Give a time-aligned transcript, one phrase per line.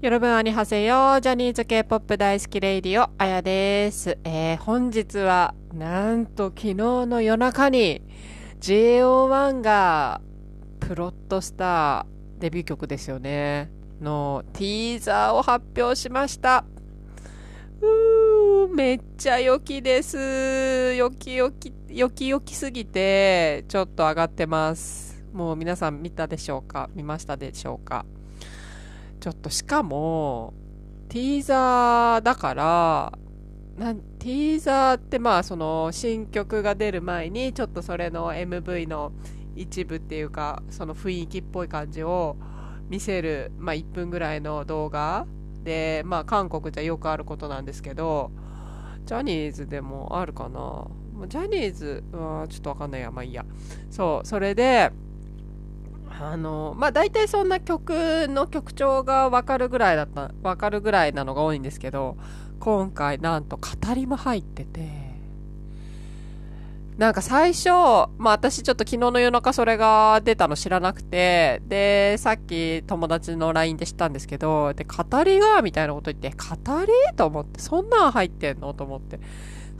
[0.00, 1.18] よろぶんあにはせよ。
[1.20, 4.16] ジャニーズ K-POP 大好きレイディオ、あやです。
[4.22, 8.02] えー、本日は、なんと昨日の夜中に、
[8.60, 10.20] JO1 が、
[10.78, 13.72] プロットスター、デビュー曲ですよね。
[14.00, 16.64] の、ティーザーを発表しました。
[17.80, 20.94] うー、めっちゃ良きです。
[20.94, 25.24] 良き良き、良き良きすぎて、ちょっと上がってます。
[25.32, 26.88] もう皆さん見たでしょうか？
[26.94, 28.06] 見ましたでしょうか？
[29.20, 30.54] ちょっとしかも、
[31.08, 33.12] ティーザーだから、
[33.76, 39.12] なティーザーってまあその新曲が出る前にちょっとそれの MV の
[39.54, 42.36] 一部っていうかその雰囲気っぽい感じを
[42.88, 45.26] 見せる、まあ、1分ぐらいの動画
[45.62, 48.32] で、まあ、韓国じゃよくあることなんですけど
[49.04, 50.88] ジャニーズでもあるかな？
[51.28, 53.10] ジャニーズはちょっとわかんないや。
[53.10, 53.46] まあいいや。
[53.90, 54.90] そうそれで
[56.20, 62.16] あの、まあ大体そんな曲の曲調がわかるぐらいだった、わかるぐらいなのが多いんですけど、
[62.60, 65.08] 今回なんと語りも入ってて、
[66.96, 67.68] なんか最初、
[68.18, 79.20] まあ私ちょっと昨日の夜中それが出たの知らなくて、で、さっき友達の LINE で知ったんですけど、で、語りがみたいなこと言って、語りと思って、そんなん入ってんのと思って。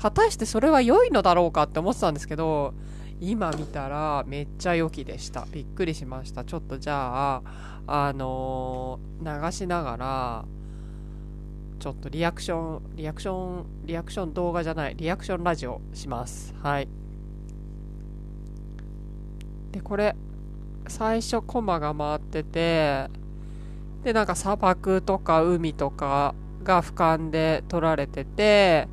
[0.00, 2.74] 果たしてそれは良いのだろうかって思ってたんですけど、
[3.20, 5.46] 今見たらめっちゃ良きでした。
[5.50, 6.44] びっくりしました。
[6.44, 7.42] ちょっとじゃあ、
[7.86, 10.44] あのー、流しながら、
[11.78, 16.54] ちょっとリアクション、リアクション、リアクション動画じゃない、リアクションラジオします。
[16.62, 16.88] はい。
[19.72, 20.14] で、これ、
[20.88, 23.08] 最初コマが回ってて、
[24.04, 28.88] で、なんか砂漠とか海とかが俯瞰で撮られてて、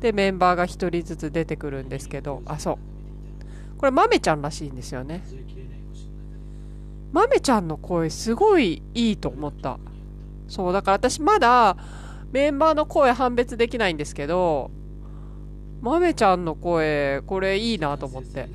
[0.00, 2.95] で、メンバーが1人ずつ出てくるんですけど、あ、そう。
[3.78, 5.22] これ、まめちゃんらしいんですよね。
[7.12, 9.78] まめちゃんの声すごいいいと思った。
[10.48, 11.76] そう、だから私まだ
[12.32, 14.70] メンバーの声判別できないんですけど、
[15.80, 18.48] まめちゃんの声、これいいなと思って。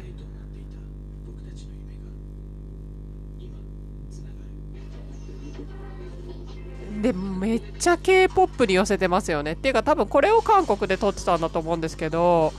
[7.01, 9.53] で、めっちゃ K-POP に寄せてますよね。
[9.53, 12.53] っていうか多分これを韓国で撮ってたんだと思うんですけど、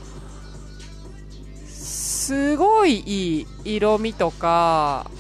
[2.33, 5.11] すごいいい色味とか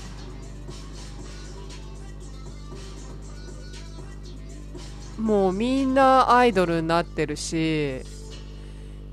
[5.18, 8.00] もうみんなアイドルになってるし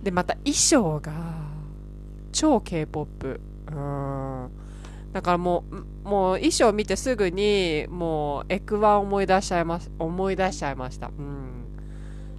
[0.01, 1.11] でまた衣装が
[2.31, 4.49] 超 K-POP うん。
[5.11, 11.07] だからもうもう衣装見てすぐにもうエクワン思い出しちゃいます思い出しちゃいました。
[11.07, 11.65] うん。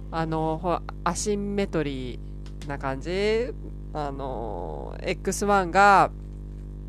[0.09, 3.53] あのほアシンメトリーな感じ。
[3.93, 6.11] あの X1 が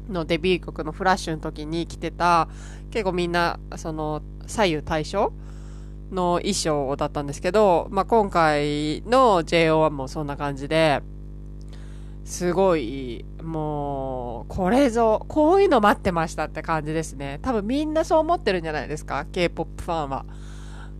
[0.08, 2.48] のデビュー曲のフラッシュの時に着てた
[2.90, 5.32] 結構みんなその左右対称
[6.10, 11.02] の衣装だったんですけど、まあ、今回の JO1 もそんな感じで
[12.24, 17.41] すごいもうこれぞこういうの待ってましたって感じですね。
[17.42, 20.24] 多分みんなそう思ってるんじゃないですか K-POP ファンは。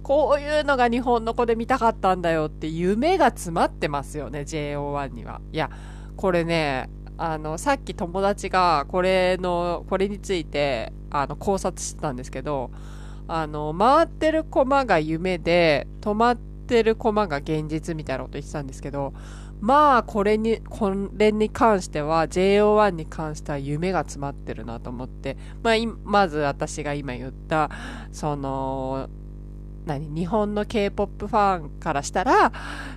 [0.03, 5.41] こういうのが日本の子で見たかったんだよって夢が詰まってますよね JO1 には。
[5.53, 5.71] いや
[6.17, 12.71] これね、あの、さっき友達がこれの、これについて、あの、考察してたんですけど、
[13.29, 19.15] あの、回ってるコマが夢で、止まってるコマが現実みたいなこと言ってたんですけど、
[19.61, 25.75] まあ、これに、これに関しては、JO1 に関しては夢が詰まってるなと思って、まあ、
[26.05, 27.71] まず私が今言った、
[28.11, 29.09] その、
[29.85, 32.53] 何日本の K-POP ファンからしたら、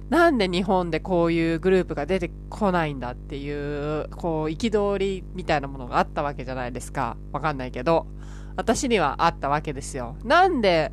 [0.10, 7.18] なんで日本でこういうグループが出てこないんだっていう、こう、憤りみたいなものがあったわけじゃないですか。
[7.32, 8.08] わかんないけど。
[8.56, 10.16] 私にはあったわけですよ。
[10.24, 10.92] なんで、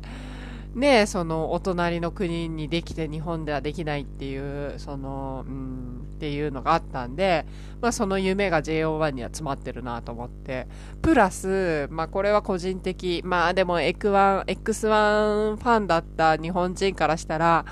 [0.75, 7.45] ねそのお隣の国にできて日本ではできないっていう、その、うん、っていうのがあったんで、
[7.81, 10.69] まあその夢が JO1 には詰まってるなと思って。
[11.01, 17.65] プラス、まあこれは個人的、まあでも X1、X1 ファンだった日本人からしたら、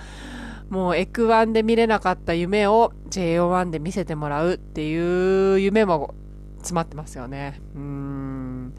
[0.70, 6.14] もう X1 で見れなかった夢を JO1 で見せてもらうっていう夢も
[6.58, 7.62] 詰まってますよね。
[7.74, 8.74] うん。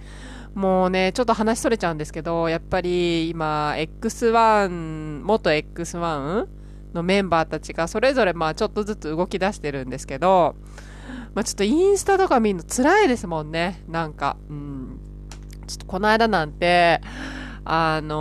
[0.54, 6.61] もうね、ちょっと話それちゃうんですけど、やっぱり今、X1、元 X1
[6.94, 10.56] のメンバーたちがそれぞれまあちょっとずつ動き出してるんですけど、
[11.34, 14.36] まあちょっとインスタとか見るの辛いですもんね、なんか。
[14.48, 15.00] うん。
[15.66, 17.00] ちょっとこの間なんて、
[17.64, 18.12] あの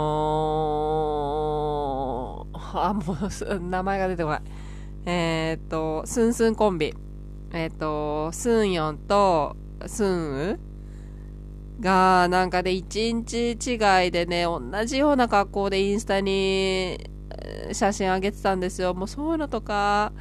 [2.52, 4.42] ー、あ、もう、名前が出てこない。
[5.04, 6.94] えっ、ー、と、スンスンコンビ。
[7.52, 10.60] えっ、ー、と、スンヨンとスンウ
[11.80, 13.74] が、なんかで一日違
[14.06, 17.10] いでね、同じような格好でインスタに
[17.72, 18.94] 写真あげてたんですよ。
[18.94, 20.12] もうそういうのとか、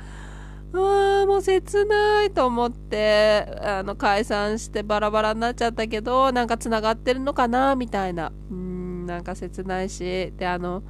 [0.74, 8.32] ああ、もう切ないと思って、あの、解散してバラバラになっちゃったけど、なんか繋がってるのかなみたいな。
[8.50, 10.32] うん、なんか切ないし。
[10.38, 10.84] で、あの、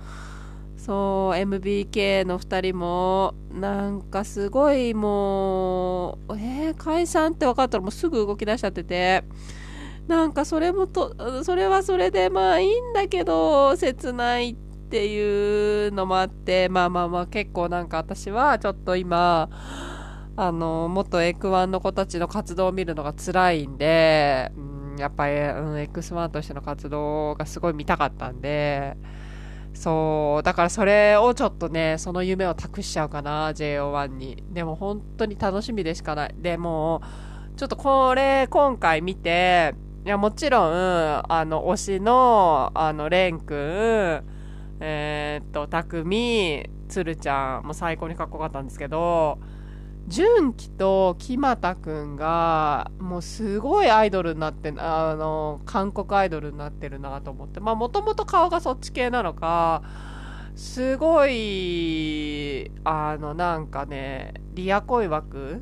[0.78, 9.24] そう、MBK の2人も、なんかすごいもう、えー、解散って分かったらもうすぐ動き出しちゃってて、
[10.08, 19.50] なんかそれもと、それはそれでまあいいんだけど、切ないって、っていうのもあって、まあまあまあ結構なんか私はちょっと今、
[20.36, 28.98] あの、元 X1 の子たちの活動を見るのが辛いんで、うん、やっぱり、うん、X1 としての活動がすごい見たかったんで、
[29.74, 34.44] そう、だからそれをちょっとね、その夢を託しちゃうかな、JO1 に。
[34.52, 36.36] でも本当に楽しみでしかない。
[36.36, 37.02] でも、
[37.56, 39.74] ちょっとこれ今回見て、
[40.06, 40.74] いや、もちろん、
[41.30, 44.22] あの、推しの、あの、レン君、
[44.84, 49.40] えー、っと、たくみ、つるちゃんも最高にかっこよかったんですけど、
[50.08, 59.84] 純喜と木俣くんが、もうすごいアイドルになって、あの、韓国アイドルになってるなと思って、まあもともと顔がそっち系なのか、
[60.56, 65.62] すごい、あの、なんかね、リア恋枠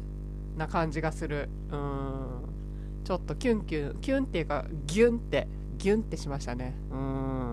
[0.55, 1.49] な感じがする。
[1.69, 2.29] うん。
[3.03, 6.75] ちょっとキュンキュン、キュンっていうか、ギュンって、ギュンってしましたね。
[6.91, 7.48] うん。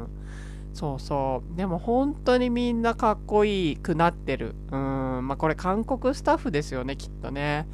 [0.77, 1.57] そうそう。
[1.57, 4.55] でも本当にみんなかっこいいくなってる。
[4.71, 5.27] うん。
[5.27, 7.67] まあこれ韓国スタッフですよね、きっとね。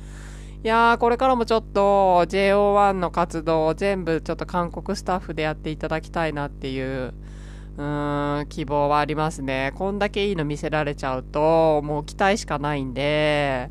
[0.62, 1.80] いやー、これからもちょっと
[2.26, 7.12] JO1 の活動を全部ちょっと韓国スタッフでやっていただきたいなっていう、
[7.76, 9.72] うーん、希望はありますね。
[9.74, 13.68] こんだけいいの見せられちゃうと、もう期待しかないんで、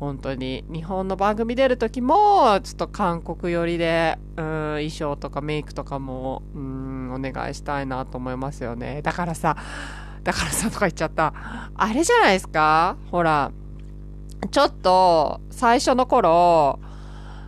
[0.00, 0.64] 本当に。
[0.72, 4.44] 日本の番組出るときも、ちょっと韓国寄りで、うん、
[4.78, 9.02] 衣装とかメイクとかも、うん、お願いしたいなと思いますよね。
[9.02, 9.56] だからさ、
[10.22, 11.32] だからさとか言っちゃった。
[11.74, 12.96] あれじゃないですか？
[13.10, 13.52] ほら、
[14.50, 16.78] ちょっと、最初の頃、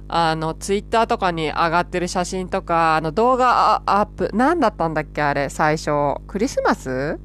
[0.09, 5.23] あの、ツイッターとかに上がってる写真とか、あの、動画アップ、何だったんだっけ？
[5.23, 5.91] あれ、最初。
[6.26, 7.19] クリスマス？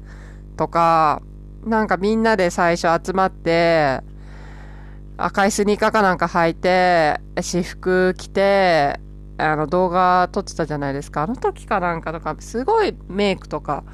[0.56, 1.22] とか、
[1.64, 4.00] なんかみんなで最初集まって、
[5.18, 9.00] 赤いスニーカーかなんか履いて、私服着て、
[9.38, 11.22] あの動画撮ってたじゃないですか。
[11.22, 13.84] あの時かなんかとか、すごいメイクとか、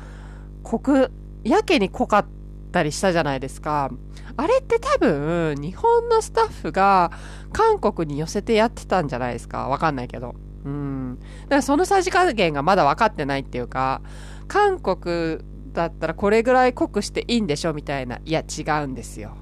[0.63, 1.13] 濃く、
[1.45, 2.27] やけに濃かっ
[2.73, 3.91] たりしたじゃないですか。
[4.37, 7.13] あれって多分、日本のスタッフが
[7.53, 9.69] 韓国に寄せてやってたんじゃないですか。
[9.69, 10.35] わかんないけど。
[10.65, 11.19] うん。
[11.43, 14.01] だからそのさじ加減がまだ分かってないっていうか、
[14.49, 15.39] 韓国
[15.73, 18.19] だったらこれぐらい濃くしていいんでしょみたいな。
[18.25, 19.37] いや、違うんですよ。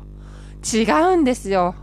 [0.65, 0.83] 違
[1.15, 1.75] うんですよ。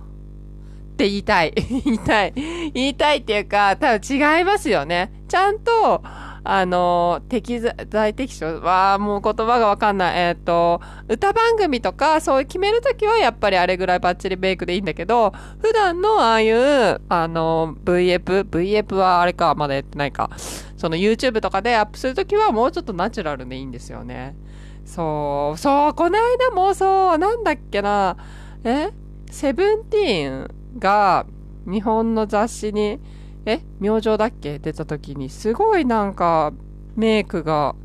[0.99, 1.53] って言いたい。
[1.55, 2.33] 言いたい。
[2.73, 5.13] 言いたいっていうか、多分違いますよね。
[5.29, 6.03] ちゃんと、
[6.43, 10.17] あの、適材適所は、もう言葉がわかんない。
[10.17, 15.31] えっ、ー、と、歌番組とか、そういう決めるときは、やっぱりあれぐらいバッチリベイクでいいんだけど、
[15.61, 20.29] 普段のああいう、あの、VF、VF はあれか、まだやってないか。
[20.75, 24.35] その YouTube とかでアップするときは、もうちょっとナチュラルでいいんですよね。
[24.83, 28.17] そう、そう、この間もそう、なんだっけな、
[28.65, 28.89] え？
[29.31, 31.25] セブンティーンが
[31.65, 32.99] 日本の雑誌に、
[33.45, 36.53] え明星だっけ出た時に、すごいなんか
[36.95, 37.75] メイクが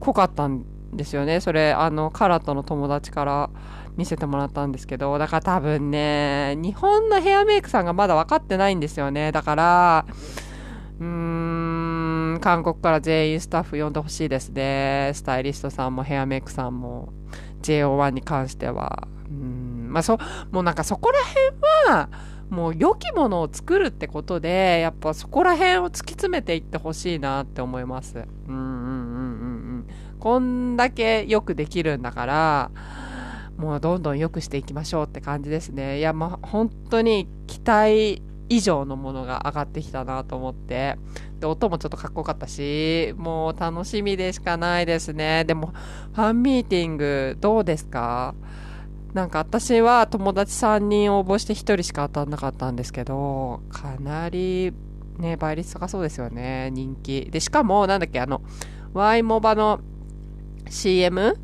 [0.00, 1.40] 濃かったんですよね。
[1.40, 3.50] それ、あの、カラットの友達から
[3.96, 9.32] 見せてもらったんですけど、だから多分ね、日本のヘアメイクさんがまだ分かってないんですよね。
[9.32, 10.06] だから、
[11.00, 15.12] うーん、韓国から全員スタッフ呼んでほしいですね。
[15.14, 17.12] スタイリストさんもヘアメイクさんも、
[17.62, 19.08] JO1 に関しては。
[19.30, 20.18] うんまあそ、
[20.50, 22.08] もうなんかそこら辺は、
[22.50, 28.16] もう良きものを作るってことで、やっぱそこら辺を突き詰めていってほしいなって思います。
[28.16, 29.86] うんうんうんうんうん。
[30.18, 32.70] こんだけよくできるんだから、
[33.58, 35.98] もうどんどん良くしていきましょうって感じですね。
[35.98, 40.96] いや、まあ本当に期待以上のものが上がってきたなと思って。
[41.40, 45.44] で、音もちょっとかっこよかったし、もう楽しみでしかないですね。
[45.44, 45.74] でも、
[46.14, 48.34] ファンミーティングどうですか？
[49.14, 54.72] なんか私は友達3人応募して1人しか当たんなかったんですけど、かなり
[55.18, 57.28] ね、倍率高そうですよね、人気。
[57.30, 58.42] で、しかも、なんだっけ、あの、
[58.94, 59.80] Y モバの
[60.68, 61.36] CM?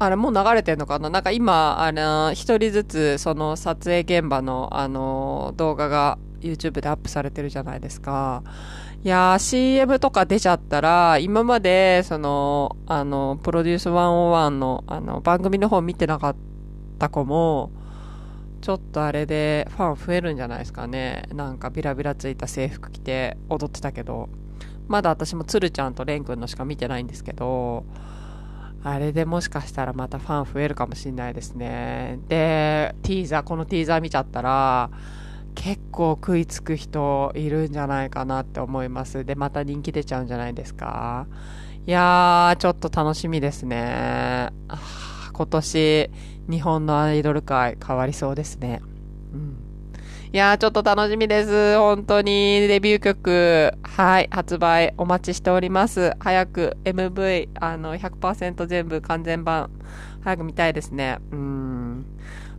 [0.00, 1.08] あれもう流れてんのかな？
[1.08, 8.42] なんか今、あの、一人ずつその撮影現場のあの動画が YouTube でアップされてるじゃないですか。
[9.04, 16.53] いやー CM とか出ちゃったら、今までその、あの、プロデュース101のあの番組の方見てなかった
[16.94, 17.70] った子も、
[18.60, 21.28] ちょっとあれでファン増えるんじゃないですかね。
[21.34, 24.30] なんかビラビラついた制服着て踊ってたけど、
[24.88, 27.84] まだ私もつるちゃんとれんくんのしか見てないんですけど、
[28.82, 32.18] あれでもしかしたらまたファン増えるかもしれないですね。
[32.28, 34.90] で、ティーザー、このティーザー見ちゃったら、
[35.54, 39.24] 結構食いつく人いるんじゃないかなって思います。
[39.24, 41.26] で、また人気出ちゃうんじゃないですか。
[41.86, 44.50] いやー、ちょっと楽しみですね。
[45.34, 46.10] 今年、
[46.48, 48.80] 日本のアイドル界変わりそうですね。
[49.32, 49.56] うん。
[50.32, 51.76] いやー、ちょっと楽しみです。
[51.76, 56.12] 本当に、デビュー曲、はい、発売お待ちしております。
[56.20, 59.70] 早く MV、あの、100%全部完全版、
[60.22, 61.18] 早く見たいですね。
[61.32, 62.06] うん。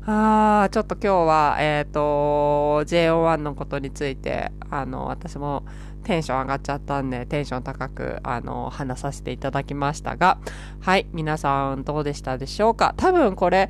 [0.05, 5.63] あー、ちょっと今日は、えっ、ー、と、JO1 のことについて、あの、私も
[6.05, 10.37] テンション上がっちゃったんで、テンション高く、あの、話させていただきましたが、
[10.79, 12.93] はい、皆さんどうでしたでしょうか？
[12.95, 13.69] 多分これ、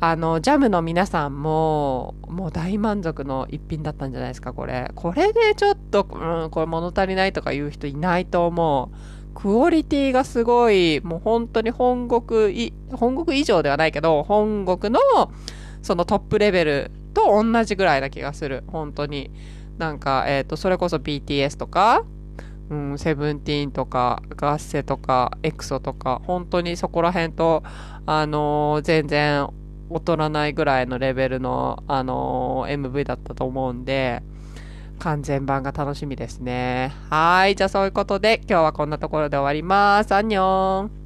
[0.00, 4.90] あの、ジャムの皆さんも、もう大満足の一品だったんじゃないですか、これ。
[4.94, 8.96] これでちょっと、うん、これ物足りないとか言う人いないと思う。
[9.34, 15.00] クオリティがすごい、もう本当に本国本国以上ではないけど、本国の、
[15.80, 18.64] そのトップレベルと同じぐらいな気がする。
[18.66, 19.30] 本当に。
[19.78, 22.04] なんか、えっ、ー、と、それこそ BTS とか、
[22.70, 27.62] うん、セブンティーンとか、ガッセとか、エクソとか、本当にそこら辺と、
[28.06, 29.48] あのー、全然
[29.90, 34.22] 劣らないぐらいのレベルの、あのー、MV だったと思うんで、
[34.98, 36.92] 完全版が楽しみですね。
[37.10, 37.56] はい。
[37.56, 40.12] じゃあそういうことで、今日はこんなところで終わります。
[40.12, 41.03] アンニョン